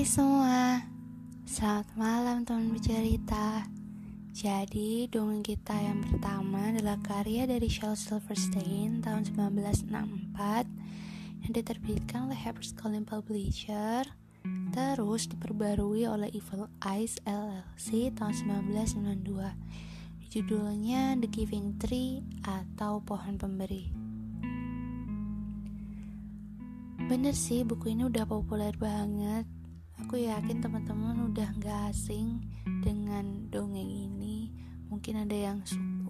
Hai 0.00 0.08
semua, 0.08 0.80
selamat 1.44 1.92
malam 1.92 2.40
teman 2.48 2.72
bercerita. 2.72 3.68
Jadi 4.32 5.04
dongeng 5.12 5.44
kita 5.44 5.76
yang 5.76 6.00
pertama 6.00 6.72
adalah 6.72 6.96
karya 7.04 7.44
dari 7.44 7.68
Shel 7.68 7.92
Silverstein 7.92 9.04
tahun 9.04 9.28
1964 9.28 11.44
yang 11.44 11.52
diterbitkan 11.52 12.32
oleh 12.32 12.38
HarperCollins 12.40 13.04
Publisher 13.04 14.08
terus 14.72 15.28
diperbarui 15.28 16.08
oleh 16.08 16.32
Evil 16.32 16.72
Eyes 16.80 17.20
LLC 17.28 18.08
tahun 18.16 18.32
1992 18.72 20.32
judulnya 20.32 21.20
The 21.20 21.28
Giving 21.28 21.76
Tree 21.76 22.24
atau 22.48 23.04
Pohon 23.04 23.36
Pemberi. 23.36 23.92
Bener 27.04 27.36
sih 27.36 27.68
buku 27.68 27.92
ini 27.92 28.08
udah 28.08 28.24
populer 28.24 28.72
banget 28.80 29.59
Aku 30.00 30.16
yakin 30.16 30.64
teman-teman 30.64 31.28
udah 31.28 31.52
gak 31.60 31.92
asing 31.92 32.40
dengan 32.80 33.46
dongeng 33.52 33.86
ini. 33.86 34.48
Mungkin 34.88 35.28
ada 35.28 35.36
yang 35.36 35.60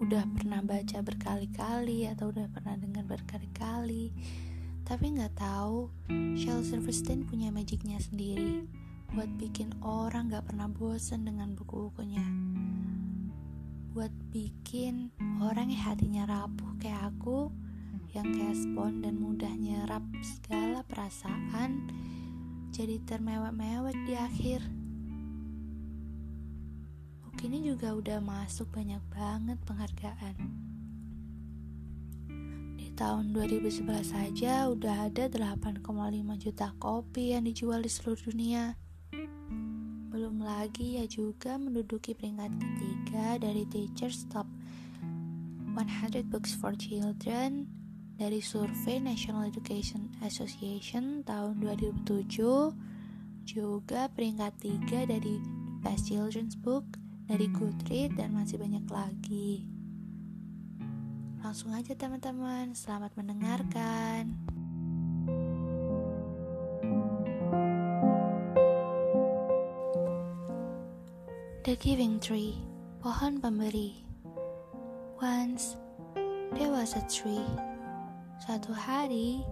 udah 0.00 0.24
pernah 0.32 0.64
baca 0.64 1.04
berkali-kali 1.04 2.08
Atau 2.08 2.32
udah 2.32 2.48
pernah 2.48 2.78
dengar 2.78 3.04
berkali-kali. 3.04 4.14
Tapi 4.86 5.04
gak 5.18 5.34
tahu 5.36 5.90
Shel 6.38 6.62
Silverstein 6.62 7.26
punya 7.26 7.50
magicnya 7.50 7.98
sendiri. 7.98 8.64
Buat 9.10 9.34
bikin 9.36 9.74
orang 9.82 10.30
gak 10.30 10.46
pernah 10.46 10.70
bosen 10.70 11.26
dengan 11.26 11.58
buku-bukunya. 11.58 12.24
Buat 13.90 14.14
bikin 14.30 15.10
orang 15.42 15.66
yang 15.74 15.82
hatinya 15.82 16.24
rapuh 16.30 16.78
kayak 16.78 17.10
aku 17.10 17.50
yang 18.14 18.30
kespon 18.34 19.02
dan 19.02 19.18
mudah 19.18 19.50
nyerap 19.54 20.02
segala 20.22 20.86
perasaan 20.86 21.90
jadi 22.70 23.02
termewek-mewek 23.02 23.98
di 24.06 24.14
akhir. 24.14 24.62
Buku 27.26 27.50
ini 27.50 27.66
juga 27.66 27.98
udah 27.98 28.22
masuk 28.22 28.70
banyak 28.70 29.02
banget 29.10 29.58
penghargaan. 29.66 30.36
Di 32.78 32.94
tahun 32.94 33.34
2011 33.34 34.14
saja 34.14 34.70
udah 34.70 35.10
ada 35.10 35.26
8,5 35.26 35.82
juta 36.38 36.70
kopi 36.78 37.34
yang 37.34 37.50
dijual 37.50 37.82
di 37.82 37.90
seluruh 37.90 38.22
dunia. 38.30 38.78
Belum 40.14 40.38
lagi 40.38 41.02
ya 41.02 41.10
juga 41.10 41.58
menduduki 41.58 42.14
peringkat 42.14 42.54
ketiga 42.54 43.38
dari 43.42 43.66
Teachers 43.66 44.30
Top 44.30 44.46
100 45.74 46.22
Books 46.30 46.54
for 46.54 46.78
Children 46.78 47.79
dari 48.20 48.44
survei 48.44 49.00
National 49.00 49.48
Education 49.48 50.12
Association 50.20 51.24
tahun 51.24 51.56
2007 51.64 52.28
juga 53.48 54.12
peringkat 54.12 54.60
3 54.60 55.08
dari 55.08 55.40
Best 55.80 56.12
Children's 56.12 56.52
Book 56.52 56.84
dari 57.24 57.48
Goodreads 57.48 58.20
dan 58.20 58.36
masih 58.36 58.60
banyak 58.60 58.84
lagi. 58.92 59.64
Langsung 61.40 61.72
aja 61.72 61.96
teman-teman. 61.96 62.76
Selamat 62.76 63.16
mendengarkan. 63.16 64.36
The 71.64 71.72
Giving 71.80 72.20
Tree 72.20 72.60
Pohon 73.00 73.40
Pemberi. 73.40 74.04
Once 75.16 75.80
there 76.52 76.68
was 76.68 76.92
a 76.92 77.04
tree 77.08 77.69
Suatu 78.40 78.72
hari, 78.72 79.44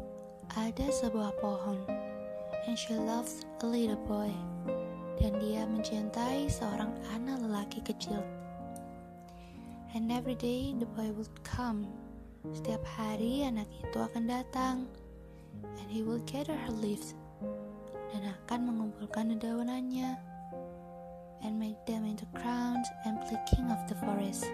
ada 0.56 0.88
sebuah 0.88 1.36
pohon, 1.44 1.76
and 2.64 2.72
she 2.72 2.96
loves 2.96 3.44
a 3.60 3.66
little 3.68 4.00
boy, 4.08 4.32
dan 5.20 5.36
dia 5.44 5.68
mencintai 5.68 6.48
seorang 6.48 6.96
anak 7.12 7.36
lelaki 7.44 7.84
kecil. 7.84 8.24
And 9.92 10.08
every 10.08 10.40
day 10.40 10.72
the 10.72 10.88
boy 10.96 11.12
would 11.12 11.28
come. 11.44 11.84
Setiap 12.48 12.80
hari 12.96 13.44
anak 13.44 13.68
itu 13.76 14.00
akan 14.00 14.24
datang, 14.24 14.88
and 15.60 15.88
he 15.92 16.00
will 16.00 16.24
gather 16.24 16.56
her 16.56 16.72
leaves, 16.72 17.12
dan 18.16 18.24
akan 18.24 18.72
mengumpulkan 18.72 19.36
daunannya, 19.36 20.16
and 21.44 21.60
make 21.60 21.76
them 21.84 22.08
into 22.08 22.24
crowns 22.32 22.88
and 23.04 23.20
play 23.28 23.36
king 23.52 23.68
of 23.68 23.84
the 23.84 23.96
forest 24.00 24.48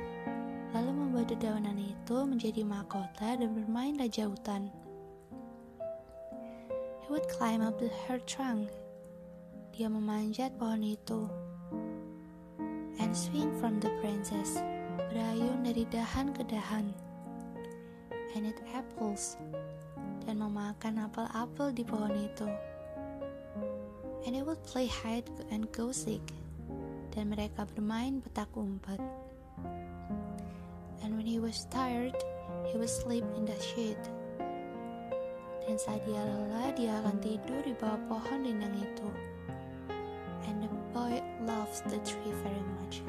lalu 0.75 0.91
membuat 0.91 1.31
dedaunan 1.31 1.74
itu 2.05 2.21
menjadi 2.29 2.69
mahkota 2.69 3.33
dan 3.33 3.57
bermain 3.57 3.97
raja 3.97 4.29
hutan. 4.29 4.69
He 7.01 7.09
would 7.09 7.25
climb 7.33 7.65
up 7.65 7.81
the 7.81 7.89
her 8.05 8.21
trunk. 8.29 8.69
Dia 9.73 9.89
memanjat 9.89 10.53
pohon 10.61 10.85
itu. 10.85 11.25
And 13.01 13.09
swing 13.17 13.49
from 13.57 13.81
the 13.81 13.89
princess. 14.05 14.61
Berayun 15.09 15.65
dari 15.65 15.89
dahan 15.89 16.37
ke 16.37 16.45
dahan. 16.45 16.93
And 18.37 18.53
eat 18.53 18.61
apples. 18.77 19.41
Dan 20.29 20.45
memakan 20.45 21.09
apel-apel 21.09 21.73
di 21.73 21.89
pohon 21.89 22.13
itu. 22.21 22.53
And 24.29 24.37
he 24.37 24.45
would 24.45 24.61
play 24.69 24.93
hide 24.93 25.33
and 25.49 25.73
go 25.73 25.89
seek. 25.89 26.21
Dan 27.17 27.33
mereka 27.33 27.65
bermain 27.65 28.21
petak 28.21 28.53
umpet 28.53 29.01
and 31.05 31.13
when 31.21 31.27
he 31.29 31.39
was 31.39 31.69
tired, 31.69 32.17
he 32.65 32.79
would 32.81 32.89
sleep 32.89 33.25
in 33.37 33.45
the 33.45 33.55
shade. 33.61 34.01
Dan 35.65 35.77
saat 35.77 36.01
dia 36.09 36.17
lelah, 36.17 36.73
dia 36.73 36.97
akan 37.05 37.21
tidur 37.21 37.61
di 37.61 37.77
bawah 37.77 38.01
pohon 38.09 38.41
rindang 38.41 38.73
itu. 38.81 39.09
And 40.49 40.65
the 40.65 40.73
boy 40.97 41.21
loves 41.45 41.85
the 41.85 42.01
tree 42.09 42.33
very 42.41 42.65
much. 42.81 43.05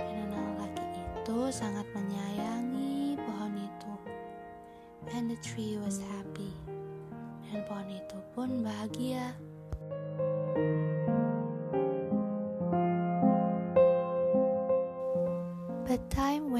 Dan 0.00 0.32
anak 0.32 0.64
laki 0.64 0.84
itu 0.96 1.38
sangat 1.52 1.84
menyayangi 1.92 3.20
pohon 3.20 3.52
itu. 3.56 3.92
And 5.12 5.28
the 5.28 5.36
tree 5.44 5.76
was 5.80 6.00
happy. 6.00 6.52
Dan 7.52 7.68
pohon 7.68 7.88
itu 7.92 8.16
pun 8.32 8.64
bahagia. 8.64 9.36
But 10.56 10.99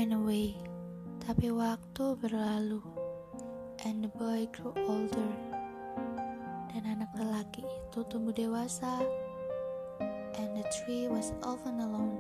went 0.00 0.16
away, 0.16 0.56
tapi 1.20 1.52
waktu 1.52 2.16
berlalu, 2.24 2.80
and 3.84 4.00
the 4.00 4.08
boy 4.16 4.48
grew 4.48 4.72
older. 4.88 5.28
Dan 6.72 6.88
anak 6.88 7.12
lelaki 7.12 7.60
itu 7.60 8.00
tumbuh 8.08 8.32
dewasa, 8.32 9.04
and 10.40 10.56
the 10.56 10.64
tree 10.72 11.04
was 11.04 11.36
often 11.44 11.84
alone. 11.84 12.16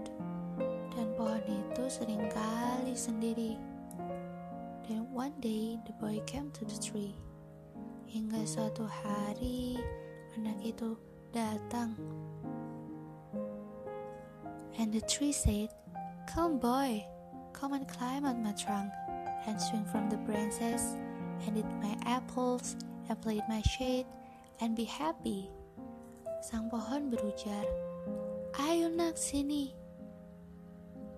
Dan 0.92 1.08
pohon 1.16 1.40
itu 1.40 1.88
sering 1.88 2.20
kali 2.28 2.92
sendiri. 2.92 3.56
Then 4.84 5.08
one 5.08 5.32
day 5.40 5.80
the 5.88 5.96
boy 5.96 6.20
came 6.28 6.52
to 6.60 6.68
the 6.68 6.76
tree. 6.76 7.16
Hingga 8.12 8.44
suatu 8.44 8.84
hari 8.84 9.80
anak 10.36 10.60
itu 10.60 11.00
datang. 11.32 11.96
And 14.76 14.92
the 14.92 15.00
tree 15.08 15.32
said, 15.32 15.72
Come, 16.28 16.60
boy, 16.60 17.08
come 17.52 17.72
and 17.72 17.86
climb 17.86 18.24
on 18.24 18.42
my 18.42 18.52
trunk, 18.52 18.90
and 19.46 19.60
swing 19.60 19.84
from 19.88 20.10
the 20.10 20.18
branches, 20.24 20.96
and 21.46 21.58
eat 21.58 21.68
my 21.82 21.96
apples, 22.06 22.76
and 23.08 23.20
play 23.20 23.38
in 23.38 23.46
my 23.48 23.62
shade, 23.62 24.06
and 24.60 24.76
be 24.76 24.84
happy. 24.84 25.50
Sang 26.40 26.70
pohon 26.72 27.12
berujar, 27.12 27.64
Ayo 28.58 28.90
nak 28.90 29.14
sini. 29.14 29.70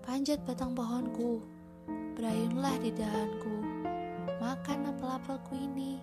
Panjat 0.03 0.43
batang 0.43 0.75
pohonku, 0.75 1.41
berayunlah 2.13 2.75
di 2.83 2.91
dahanku, 2.91 3.55
makan 4.37 4.91
apel-apelku 4.91 5.55
ini, 5.55 5.97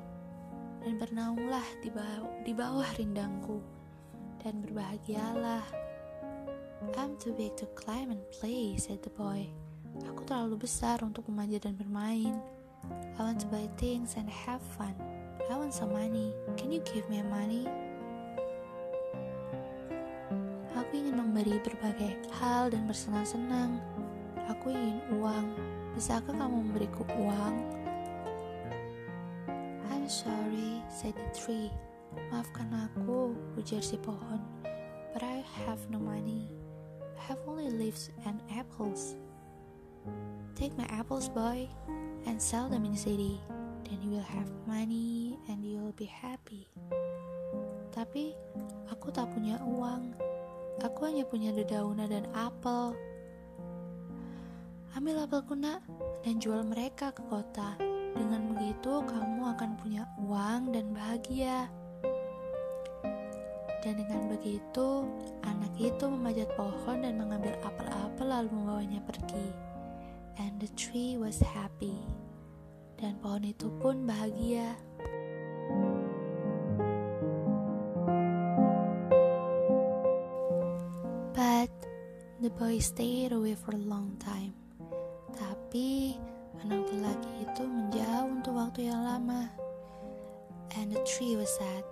dan 0.81 0.97
bernaunglah 0.97 1.65
di 1.85 1.93
bawah, 1.93 2.33
di 2.43 2.53
bawah 2.57 2.91
rindangku, 2.97 3.61
dan 4.41 4.65
berbahagialah. 4.65 5.65
I'm 6.97 7.21
too 7.21 7.37
big 7.37 7.61
to 7.61 7.69
climb 7.77 8.11
and 8.11 8.25
play, 8.33 8.81
said 8.81 9.05
the 9.05 9.13
boy. 9.13 9.53
Aku 10.07 10.23
terlalu 10.23 10.63
besar 10.67 11.03
untuk 11.03 11.27
memanjat 11.27 11.67
dan 11.67 11.75
bermain. 11.75 12.39
I 13.17 13.21
want 13.21 13.43
to 13.43 13.49
buy 13.51 13.67
things 13.77 14.15
and 14.15 14.31
have 14.31 14.63
fun. 14.79 14.95
I 15.51 15.55
want 15.59 15.75
some 15.75 15.91
money. 15.91 16.31
Can 16.55 16.71
you 16.71 16.79
give 16.87 17.07
me 17.11 17.21
money? 17.27 17.67
Aku 20.79 20.91
ingin 20.95 21.19
memberi 21.19 21.59
berbagai 21.61 22.19
hal 22.39 22.71
dan 22.71 22.87
bersenang-senang. 22.87 23.83
Aku 24.47 24.71
ingin 24.71 25.03
uang. 25.19 25.51
Bisakah 25.99 26.33
kamu 26.33 26.71
memberiku 26.71 27.03
uang? 27.19 27.55
I'm 29.91 30.07
sorry, 30.07 30.81
said 30.87 31.19
the 31.19 31.29
tree. 31.35 31.71
Maafkan 32.31 32.71
aku, 32.71 33.35
ujar 33.59 33.83
si 33.83 33.99
pohon. 33.99 34.43
But 35.11 35.27
I 35.27 35.43
have 35.67 35.83
no 35.91 35.99
money 35.99 36.51
have 37.31 37.39
only 37.47 37.71
leaves 37.71 38.11
and 38.27 38.41
apples. 38.57 39.15
Take 40.55 40.77
my 40.77 40.85
apples, 40.93 41.33
boy, 41.33 41.69
and 42.29 42.37
sell 42.37 42.69
them 42.69 42.85
in 42.85 42.93
the 42.93 43.01
city. 43.01 43.41
Then 43.89 43.99
you 44.05 44.11
will 44.13 44.29
have 44.29 44.47
money 44.69 45.41
and 45.49 45.65
you 45.65 45.81
will 45.81 45.97
be 45.97 46.07
happy. 46.07 46.69
Tapi 47.91 48.37
aku 48.93 49.11
tak 49.11 49.33
punya 49.35 49.59
uang. 49.65 50.15
Aku 50.81 51.09
hanya 51.09 51.25
punya 51.27 51.51
dedaunan 51.51 52.09
dan 52.09 52.25
apel. 52.33 52.95
Ambil 54.97 55.23
apelku 55.23 55.57
nak 55.57 55.85
dan 56.23 56.39
jual 56.39 56.63
mereka 56.65 57.11
ke 57.11 57.25
kota. 57.27 57.75
Dengan 58.15 58.53
begitu 58.55 59.01
kamu 59.07 59.55
akan 59.57 59.71
punya 59.81 60.05
uang 60.23 60.75
dan 60.75 60.93
bahagia. 60.93 61.71
Dan 63.81 63.97
dengan 63.97 64.29
begitu, 64.29 65.09
anak 65.41 65.73
itu 65.81 66.05
memanjat 66.05 66.53
pohon 66.53 67.01
dan 67.01 67.17
mengambil 67.17 67.57
apel-apel 67.65 68.29
lalu 68.29 68.49
membawanya 68.53 69.01
pergi. 69.09 69.70
And 70.37 70.61
the 70.61 70.69
tree 70.79 71.17
was 71.17 71.41
happy. 71.43 71.97
Dan 73.01 73.17
pohon 73.25 73.49
itu 73.49 73.73
pun 73.81 74.05
bahagia. 74.05 74.77
But 81.33 81.73
the 82.45 82.53
boy 82.53 82.79
stayed 82.85 83.33
away 83.33 83.57
for 83.57 83.73
a 83.73 83.81
long 83.81 84.21
time. 84.21 84.53
Tapi 85.33 86.21
anak 86.61 86.93
lelaki 86.93 87.49
itu 87.49 87.63
menjauh 87.65 88.29
untuk 88.29 88.53
waktu 88.61 88.93
yang 88.93 89.01
lama. 89.01 89.49
And 90.77 90.93
the 90.93 91.01
tree 91.03 91.35
was 91.35 91.49
sad 91.57 91.83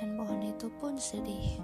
dan 0.00 0.16
pohon 0.16 0.44
itu 0.44 0.68
pun 0.80 0.96
sedih. 0.96 1.60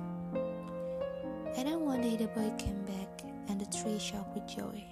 And 1.56 1.64
then 1.66 1.84
one 1.84 2.00
day 2.00 2.16
the 2.16 2.30
boy 2.32 2.48
came 2.56 2.80
back 2.86 3.24
and 3.50 3.60
the 3.60 3.68
tree 3.68 3.98
shocked 3.98 4.32
with 4.32 4.46
joy. 4.46 4.89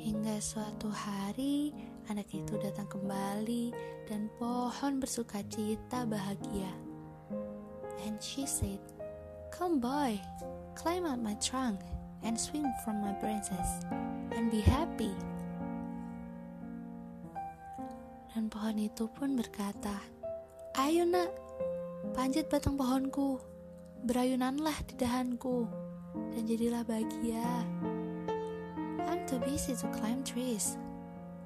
Hingga 0.00 0.40
suatu 0.40 0.88
hari 0.88 1.72
anak 2.08 2.28
itu 2.32 2.56
datang 2.60 2.88
kembali 2.88 3.72
dan 4.08 4.32
pohon 4.40 5.00
bersuka 5.00 5.44
cita 5.48 6.08
bahagia. 6.08 6.70
And 8.02 8.18
she 8.18 8.48
said, 8.48 8.82
Come 9.52 9.78
boy, 9.78 10.18
climb 10.74 11.04
out 11.04 11.22
my 11.22 11.36
trunk 11.38 11.80
and 12.24 12.34
swing 12.34 12.66
from 12.82 13.04
my 13.04 13.12
branches 13.20 13.68
and 14.32 14.48
be 14.48 14.64
happy. 14.64 15.12
Dan 18.32 18.48
pohon 18.48 18.80
itu 18.80 19.06
pun 19.12 19.36
berkata, 19.36 20.00
Ayo 20.72 21.04
nak, 21.04 21.28
Panjat 22.10 22.50
batang 22.50 22.74
pohonku, 22.74 23.38
berayunanlah 24.02 24.74
di 24.90 24.98
dahanku, 24.98 25.70
dan 26.34 26.42
jadilah 26.50 26.82
bahagia. 26.82 27.46
Too 29.32 29.40
busy 29.48 29.72
to 29.72 29.88
climb 29.96 30.20
trees, 30.28 30.76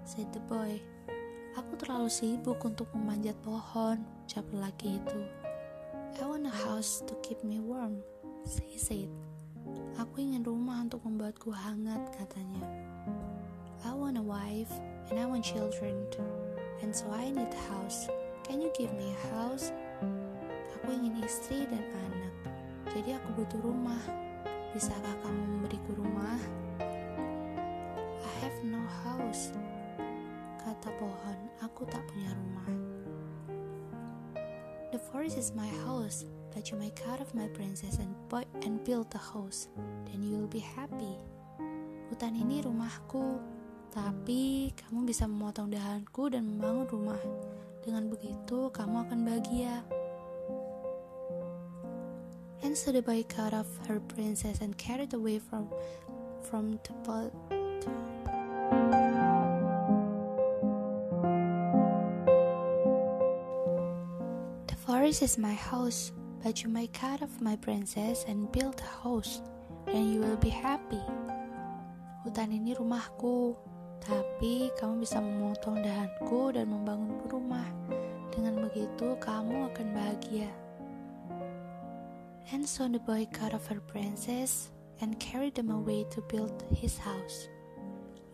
said 0.02 0.26
the 0.34 0.42
boy. 0.50 0.82
Aku 1.54 1.78
terlalu 1.78 2.10
sibuk 2.10 2.58
untuk 2.66 2.90
memanjat 2.90 3.38
pohon, 3.46 4.02
ucap 4.26 4.42
lelaki 4.50 4.98
itu. 4.98 5.22
I 6.18 6.26
want 6.26 6.50
a 6.50 6.54
house 6.66 7.06
to 7.06 7.14
keep 7.22 7.46
me 7.46 7.62
warm, 7.62 8.02
he 8.66 8.74
said. 8.74 9.06
Aku 10.02 10.18
ingin 10.18 10.42
rumah 10.42 10.82
untuk 10.82 11.06
membuatku 11.06 11.54
hangat, 11.54 12.10
katanya. 12.18 12.66
I 13.86 13.94
want 13.94 14.18
a 14.18 14.24
wife 14.26 14.74
and 15.06 15.22
I 15.22 15.30
want 15.30 15.46
children, 15.46 16.10
and 16.82 16.90
so 16.90 17.06
I 17.14 17.30
need 17.30 17.54
a 17.54 17.62
house. 17.70 18.10
Can 18.42 18.58
you 18.58 18.74
give 18.74 18.90
me 18.98 19.14
a 19.14 19.20
house? 19.38 19.70
Aku 20.82 20.90
ingin 20.90 21.22
istri 21.22 21.62
dan 21.70 21.86
anak, 22.10 22.34
jadi 22.90 23.22
aku 23.22 23.46
butuh 23.46 23.62
rumah. 23.62 24.02
Bisakah 24.74 25.22
kamu 25.22 25.42
memberiku 25.54 26.02
rumah? 26.02 26.42
Have 28.46 28.62
no 28.62 28.78
house, 29.02 29.50
kata 30.62 30.94
pohon. 31.02 31.38
Aku 31.66 31.82
tak 31.90 31.98
punya 32.06 32.30
rumah. 32.30 32.70
The 34.94 35.02
forest 35.02 35.34
is 35.34 35.50
my 35.50 35.66
house, 35.82 36.22
but 36.54 36.70
you 36.70 36.78
may 36.78 36.94
cut 36.94 37.18
off 37.18 37.34
my 37.34 37.50
branches 37.50 37.98
and, 37.98 38.14
and 38.62 38.78
build 38.86 39.10
a 39.18 39.22
house. 39.34 39.66
Then 40.06 40.22
you 40.22 40.38
will 40.38 40.46
be 40.46 40.62
happy. 40.62 41.18
Hutan 42.06 42.38
ini 42.38 42.62
rumahku, 42.62 43.42
tapi 43.90 44.70
kamu 44.78 45.10
bisa 45.10 45.26
memotong 45.26 45.74
dahanku 45.74 46.30
dan 46.30 46.46
membangun 46.46 46.86
rumah. 46.86 47.22
Dengan 47.82 48.06
begitu, 48.06 48.70
kamu 48.70 49.10
akan 49.10 49.18
bahagia. 49.26 49.82
And 52.62 52.78
so 52.78 52.94
the 52.94 53.02
boy 53.02 53.26
cut 53.26 53.50
off 53.50 53.66
her 53.90 53.98
princess 53.98 54.62
and 54.62 54.78
carried 54.78 55.18
away 55.18 55.42
from 55.42 55.66
from 56.46 56.78
the 56.86 56.94
pot. 57.02 57.34
Forest 65.06 65.22
is 65.22 65.38
my 65.38 65.54
house, 65.54 66.10
but 66.42 66.64
you 66.64 66.68
may 66.68 66.90
cut 66.90 67.22
off 67.22 67.38
my 67.38 67.54
princess 67.54 68.26
and 68.26 68.50
build 68.50 68.82
a 68.82 69.06
house, 69.06 69.38
and 69.86 70.10
you 70.10 70.18
will 70.18 70.34
be 70.42 70.50
happy. 70.50 70.98
Hutan 72.26 72.50
ini 72.50 72.74
rumahku, 72.74 73.54
tapi 74.02 74.66
kamu 74.74 75.06
bisa 75.06 75.22
memotong 75.22 75.78
dahanku 75.78 76.50
dan 76.50 76.74
membangun 76.74 77.22
rumah. 77.30 77.70
Dengan 78.34 78.66
begitu, 78.66 79.14
kamu 79.22 79.70
akan 79.70 79.86
bahagia. 79.94 80.50
And 82.50 82.66
so 82.66 82.90
the 82.90 82.98
boy 82.98 83.30
cut 83.30 83.54
off 83.54 83.70
her 83.70 83.78
branches 83.78 84.74
and 84.98 85.22
carried 85.22 85.54
them 85.54 85.70
away 85.70 86.02
to 86.10 86.18
build 86.26 86.66
his 86.74 86.98
house. 86.98 87.46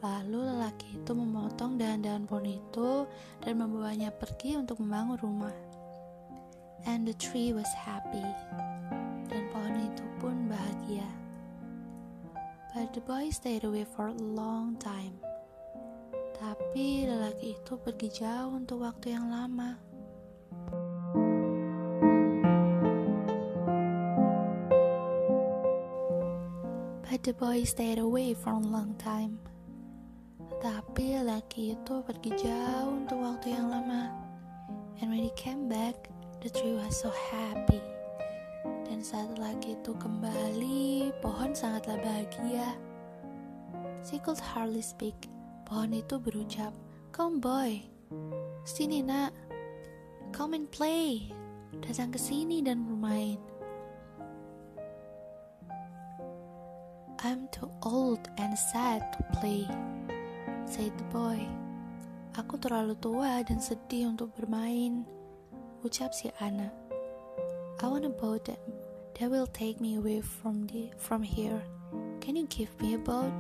Lalu 0.01 0.41
lelaki 0.41 1.05
itu 1.05 1.13
memotong 1.13 1.77
dahan-dahan 1.77 2.25
pohon 2.25 2.49
itu 2.49 3.05
dan 3.45 3.61
membawanya 3.61 4.09
pergi 4.09 4.57
untuk 4.57 4.81
membangun 4.81 5.21
rumah. 5.21 5.72
And 6.85 7.07
the 7.07 7.15
tree 7.15 7.55
was 7.55 7.69
happy. 7.75 8.27
Dan 9.31 9.49
pohon 9.55 9.77
itu 9.81 10.05
pun 10.19 10.51
bahagia. 10.51 11.07
But 12.75 12.93
the 12.93 13.03
boy 13.05 13.31
stayed 13.31 13.65
away 13.65 13.87
for 13.87 14.11
a 14.11 14.17
long 14.17 14.77
time. 14.81 15.19
Tapi 16.37 17.07
lelaki 17.09 17.57
itu 17.57 17.79
pergi 17.81 18.09
jauh 18.13 18.53
untuk 18.59 18.83
waktu 18.83 19.15
yang 19.15 19.31
lama. 19.31 19.79
But 27.07 27.25
the 27.25 27.35
boy 27.37 27.63
stayed 27.63 28.01
away 28.03 28.35
for 28.35 28.57
a 28.57 28.65
long 28.65 28.99
time. 28.99 29.39
Tapi 30.63 31.19
laki 31.19 31.75
itu 31.75 31.95
pergi 32.07 32.31
jauh 32.39 33.03
untuk 33.03 33.19
waktu 33.19 33.51
yang 33.51 33.67
lama. 33.67 34.15
And 35.03 35.11
when 35.11 35.19
he 35.19 35.35
came 35.35 35.67
back, 35.67 36.12
the 36.43 36.51
tree 36.51 36.75
was 36.75 36.99
so 36.99 37.11
happy. 37.31 37.79
Dan 38.91 38.99
saat 38.99 39.39
laki 39.39 39.79
itu 39.79 39.95
kembali, 39.95 41.15
pohon 41.23 41.55
sangatlah 41.55 42.03
bahagia. 42.03 42.67
She 44.03 44.19
could 44.19 44.43
hardly 44.43 44.83
speak. 44.83 45.15
Pohon 45.63 45.95
itu 45.95 46.19
berucap, 46.19 46.75
Come 47.15 47.39
boy, 47.39 47.79
sini 48.67 49.07
nak, 49.07 49.31
come 50.35 50.59
and 50.59 50.67
play. 50.75 51.31
Datang 51.79 52.11
ke 52.11 52.19
sini 52.19 52.59
dan 52.59 52.83
bermain. 52.83 53.39
I'm 57.23 57.47
too 57.55 57.71
old 57.87 58.27
and 58.43 58.59
sad 58.59 59.15
to 59.15 59.21
play, 59.39 59.71
said 60.67 60.91
the 60.99 61.07
boy. 61.15 61.39
Aku 62.35 62.59
terlalu 62.59 62.99
tua 62.99 63.47
dan 63.47 63.63
sedih 63.63 64.11
untuk 64.11 64.35
bermain, 64.35 65.07
ucap 65.83 66.15
si 66.15 66.31
anak. 66.39 66.71
I 67.83 67.91
want 67.91 68.07
a 68.07 68.15
boat 68.15 68.47
that, 68.47 68.63
that 69.19 69.27
will 69.27 69.51
take 69.51 69.83
me 69.83 69.99
away 69.99 70.23
from 70.23 70.71
the 70.71 70.95
from 70.95 71.27
here. 71.27 71.59
Can 72.23 72.39
you 72.39 72.47
give 72.47 72.71
me 72.79 72.95
a 72.95 73.03
boat? 73.03 73.35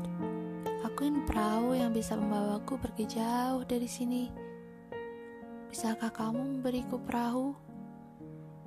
Aku 0.82 1.06
ingin 1.06 1.22
perahu 1.22 1.78
yang 1.78 1.94
bisa 1.94 2.18
membawaku 2.18 2.74
pergi 2.82 3.14
jauh 3.14 3.62
dari 3.62 3.86
sini. 3.86 4.26
Bisakah 5.70 6.10
kamu 6.10 6.58
memberiku 6.58 6.98
perahu? 7.06 7.54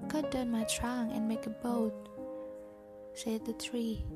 Cut 0.08 0.32
down 0.32 0.55
my 0.55 0.63
trunk 0.72 1.12
and 1.12 1.27
make 1.27 1.44
a 1.44 1.51
boat, 1.60 1.91
said 3.12 3.44
the 3.44 3.51
tree. 3.60 4.08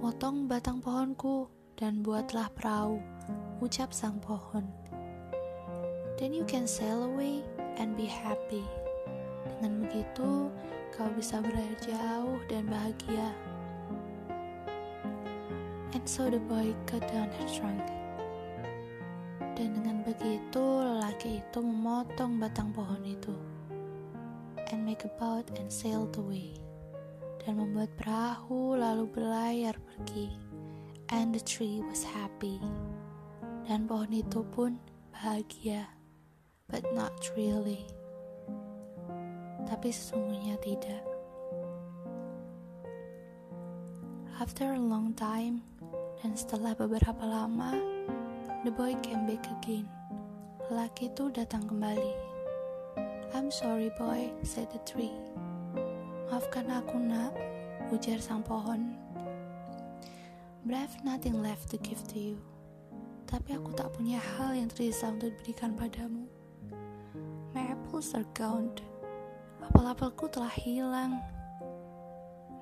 Potong 0.00 0.48
batang 0.48 0.80
pohonku 0.80 1.52
dan 1.76 2.00
buatlah 2.00 2.48
perahu, 2.56 2.96
ucap 3.60 3.92
sang 3.92 4.16
pohon. 4.24 4.64
Then 6.16 6.32
you 6.32 6.48
can 6.48 6.64
sail 6.64 7.04
away 7.04 7.44
and 7.80 7.96
be 7.96 8.04
happy. 8.04 8.62
Dengan 9.56 9.88
begitu, 9.88 10.52
kau 10.92 11.08
bisa 11.16 11.40
berlayar 11.40 11.76
jauh 11.80 12.36
dan 12.52 12.68
bahagia. 12.68 13.32
And 15.96 16.04
so 16.04 16.28
the 16.28 16.38
boy 16.38 16.76
cut 16.84 17.02
down 17.08 17.32
her 17.32 17.48
trunk. 17.48 17.82
Dan 19.56 19.80
dengan 19.80 20.04
begitu, 20.04 20.60
lelaki 20.60 21.40
itu 21.40 21.58
memotong 21.58 22.36
batang 22.36 22.70
pohon 22.76 23.00
itu. 23.02 23.32
And 24.70 24.84
make 24.84 25.02
a 25.02 25.10
boat 25.18 25.50
and 25.58 25.66
sailed 25.66 26.14
away 26.20 26.60
dan 27.44 27.56
membuat 27.56 27.90
perahu 27.96 28.76
lalu 28.76 29.08
berlayar 29.08 29.76
pergi. 29.80 30.28
And 31.10 31.34
the 31.34 31.42
tree 31.42 31.82
was 31.82 32.06
happy. 32.06 32.62
Dan 33.66 33.90
pohon 33.90 34.14
itu 34.14 34.46
pun 34.54 34.78
bahagia, 35.10 35.90
but 36.70 36.86
not 36.94 37.12
really. 37.36 37.84
tapi 39.70 39.94
sesungguhnya 39.94 40.58
tidak. 40.58 41.00
After 44.42 44.74
a 44.74 44.82
long 44.82 45.14
time, 45.14 45.62
dan 46.20 46.34
setelah 46.34 46.74
beberapa 46.74 47.22
lama, 47.22 47.78
the 48.66 48.72
boy 48.74 48.98
came 49.06 49.30
back 49.30 49.46
again. 49.62 49.86
Lelaki 50.66 51.06
itu 51.08 51.30
datang 51.30 51.70
kembali. 51.70 52.14
I'm 53.30 53.54
sorry 53.54 53.94
boy, 53.94 54.34
said 54.42 54.66
the 54.74 54.82
tree. 54.82 55.14
Maafkan 56.26 56.66
aku 56.66 56.98
nak, 56.98 57.30
ujar 57.94 58.18
sang 58.18 58.42
pohon. 58.42 58.98
But 60.66 60.76
I 60.76 60.82
have 60.82 60.98
nothing 61.06 61.38
left 61.40 61.70
to 61.72 61.78
give 61.78 62.02
to 62.10 62.18
you. 62.18 62.36
Tapi 63.30 63.54
aku 63.54 63.70
tak 63.78 63.94
punya 63.94 64.18
hal 64.18 64.58
yang 64.58 64.66
tersisa 64.66 65.14
untuk 65.14 65.30
diberikan 65.38 65.78
padamu. 65.78 66.39
My 67.50 67.66
apples 67.66 68.14
are 68.14 68.26
gone. 68.38 68.70
Apel-apelku 69.58 70.30
telah 70.30 70.54
hilang. 70.54 71.18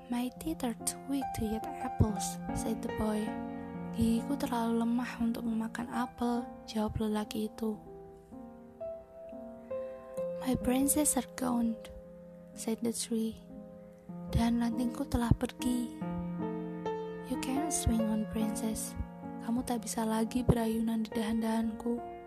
My 0.08 0.32
teeth 0.40 0.64
are 0.64 0.76
too 0.88 0.96
weak 1.12 1.28
to 1.36 1.44
eat 1.44 1.64
apples, 1.84 2.40
said 2.56 2.80
the 2.80 2.88
boy. 2.96 3.20
Gigiku 3.92 4.40
terlalu 4.40 4.80
lemah 4.80 5.12
untuk 5.20 5.44
memakan 5.44 5.92
apel, 5.92 6.40
jawab 6.64 6.96
lelaki 6.96 7.52
itu. 7.52 7.76
My 10.40 10.56
branches 10.64 11.20
are 11.20 11.28
gone, 11.36 11.76
said 12.56 12.80
the 12.80 12.96
tree. 12.96 13.36
Dan 14.32 14.64
rantingku 14.64 15.04
telah 15.12 15.28
pergi. 15.36 15.92
You 17.28 17.36
can't 17.44 17.68
swing 17.68 18.08
on 18.08 18.24
branches. 18.32 18.96
Kamu 19.44 19.60
tak 19.68 19.84
bisa 19.84 20.08
lagi 20.08 20.40
berayunan 20.40 21.04
di 21.04 21.12
dahan-dahanku. 21.12 22.17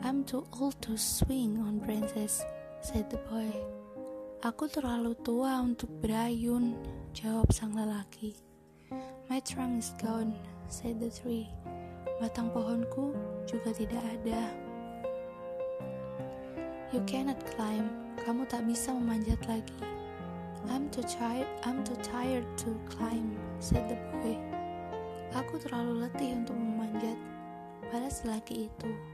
I'm 0.00 0.24
too 0.24 0.48
old 0.56 0.80
to 0.88 0.96
swing 0.96 1.60
on 1.60 1.84
branches, 1.84 2.40
said 2.80 3.12
the 3.12 3.20
boy. 3.28 3.52
Aku 4.40 4.64
terlalu 4.64 5.12
tua 5.20 5.60
untuk 5.60 5.92
berayun, 6.00 6.72
jawab 7.12 7.52
sang 7.52 7.76
lelaki. 7.76 8.32
My 9.28 9.44
trunk 9.44 9.84
is 9.84 9.92
gone, 10.00 10.32
said 10.72 11.04
the 11.04 11.12
tree. 11.12 11.52
Batang 12.16 12.48
pohonku 12.48 13.12
juga 13.44 13.76
tidak 13.76 14.00
ada. 14.00 14.48
You 16.96 17.04
cannot 17.04 17.36
climb, 17.52 17.92
kamu 18.24 18.48
tak 18.48 18.64
bisa 18.64 18.96
memanjat 18.96 19.44
lagi. 19.44 19.84
I'm 20.72 20.88
too 20.88 21.04
tired, 21.04 21.48
I'm 21.68 21.84
too 21.84 22.00
tired 22.00 22.48
to 22.64 22.72
climb, 22.88 23.36
said 23.60 23.84
the 23.92 24.00
boy. 24.16 24.40
Aku 25.36 25.60
terlalu 25.60 26.08
letih 26.08 26.40
untuk 26.40 26.56
memanjat, 26.56 27.20
balas 27.92 28.24
lelaki 28.24 28.72
itu. 28.72 29.09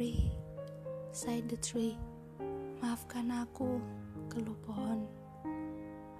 Sorry 0.00 0.32
sighed 1.12 1.44
the 1.52 1.60
tree. 1.60 2.00
Maafkan 2.80 3.28
aku, 3.28 3.76
keluh 4.32 4.56
pohon. 4.64 5.04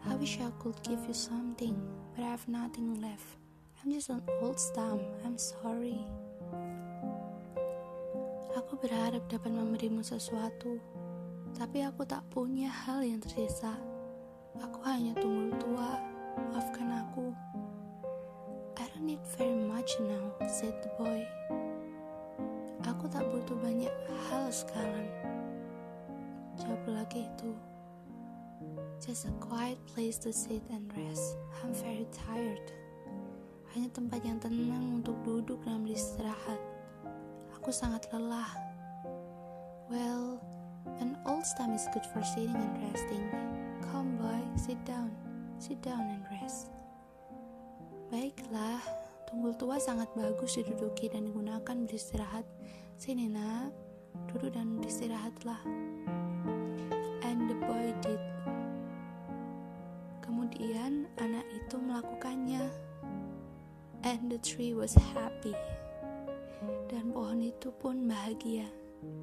I 0.04 0.12
wish 0.20 0.36
I 0.36 0.52
could 0.60 0.76
give 0.84 1.00
you 1.08 1.16
something, 1.16 1.80
but 2.12 2.20
I 2.20 2.36
have 2.36 2.44
nothing 2.44 3.00
left. 3.00 3.40
I'm 3.80 3.88
just 3.88 4.12
an 4.12 4.20
old 4.44 4.60
stump. 4.60 5.00
I'm 5.24 5.40
sorry. 5.40 5.96
Aku 8.52 8.76
berharap 8.76 9.24
dapat 9.32 9.48
memberimu 9.48 10.04
sesuatu, 10.04 10.76
tapi 11.56 11.80
aku 11.80 12.04
tak 12.04 12.20
punya 12.28 12.68
hal 12.68 13.00
yang 13.00 13.24
tersisa. 13.24 13.80
Aku 14.60 14.84
hanya 14.84 15.16
tunggul 15.16 15.56
tua. 15.56 15.96
Maafkan 16.52 17.00
aku. 17.08 17.32
I 18.76 18.84
don't 18.92 19.08
need 19.08 19.24
very 19.40 19.56
much 19.56 19.96
now, 20.04 20.36
said 20.44 20.76
the 20.84 20.92
boy. 21.00 21.39
Aku 23.00 23.08
tak 23.08 23.24
butuh 23.32 23.56
banyak 23.64 23.88
hal 24.28 24.52
sekarang. 24.52 25.08
Jawab 26.60 26.84
lagi 26.84 27.24
itu. 27.24 27.56
Just 29.00 29.24
a 29.24 29.32
quiet 29.40 29.80
place 29.88 30.20
to 30.20 30.28
sit 30.36 30.60
and 30.68 30.84
rest. 30.92 31.40
I'm 31.64 31.72
very 31.72 32.04
tired. 32.12 32.60
Hanya 33.72 33.88
tempat 33.96 34.20
yang 34.20 34.36
tenang 34.36 35.00
untuk 35.00 35.16
duduk 35.24 35.64
dan 35.64 35.80
beristirahat. 35.80 36.60
Aku 37.56 37.72
sangat 37.72 38.04
lelah. 38.12 38.52
Well, 39.88 40.36
an 41.00 41.16
old 41.24 41.48
stump 41.48 41.72
is 41.72 41.88
good 41.96 42.04
for 42.12 42.20
sitting 42.36 42.52
and 42.52 42.76
resting. 42.84 43.24
Come 43.88 44.20
boy, 44.20 44.44
sit 44.60 44.76
down. 44.84 45.08
Sit 45.56 45.80
down 45.80 46.04
and 46.04 46.24
rest. 46.36 46.68
Baiklah, 48.12 48.84
Tunggul 49.30 49.54
tua 49.54 49.78
sangat 49.78 50.10
bagus 50.18 50.58
diduduki 50.58 51.06
dan 51.06 51.22
digunakan 51.22 51.86
beristirahat. 51.86 52.42
Sini 53.00 53.32
nak, 53.32 53.72
duduk 54.28 54.52
dan 54.52 54.76
beristirahatlah. 54.76 55.64
And 57.24 57.48
the 57.48 57.56
boy 57.64 57.96
did. 58.04 58.20
Kemudian 60.20 61.08
anak 61.16 61.48
itu 61.48 61.80
melakukannya. 61.80 62.60
And 64.04 64.28
the 64.28 64.36
tree 64.36 64.76
was 64.76 64.92
happy. 65.16 65.56
Dan 66.92 67.16
pohon 67.16 67.40
itu 67.40 67.72
pun 67.72 68.04
bahagia. 68.04 68.68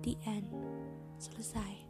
The 0.02 0.18
end. 0.26 0.50
Selesai. 1.22 1.87